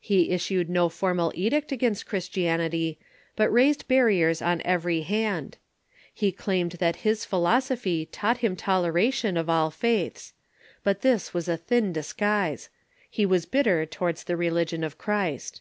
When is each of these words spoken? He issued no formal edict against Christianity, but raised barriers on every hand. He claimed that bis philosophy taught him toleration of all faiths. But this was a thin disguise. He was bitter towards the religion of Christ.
He 0.00 0.32
issued 0.32 0.68
no 0.68 0.88
formal 0.88 1.30
edict 1.36 1.70
against 1.70 2.04
Christianity, 2.04 2.98
but 3.36 3.52
raised 3.52 3.86
barriers 3.86 4.42
on 4.42 4.60
every 4.62 5.02
hand. 5.02 5.58
He 6.12 6.32
claimed 6.32 6.72
that 6.80 7.04
bis 7.04 7.24
philosophy 7.24 8.04
taught 8.06 8.38
him 8.38 8.56
toleration 8.56 9.36
of 9.36 9.48
all 9.48 9.70
faiths. 9.70 10.32
But 10.82 11.02
this 11.02 11.32
was 11.32 11.48
a 11.48 11.56
thin 11.56 11.92
disguise. 11.92 12.68
He 13.08 13.24
was 13.24 13.46
bitter 13.46 13.86
towards 13.86 14.24
the 14.24 14.36
religion 14.36 14.82
of 14.82 14.98
Christ. 14.98 15.60